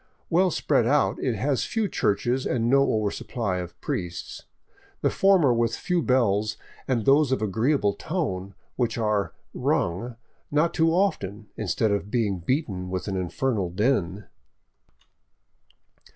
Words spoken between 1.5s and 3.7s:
few churches and no over supply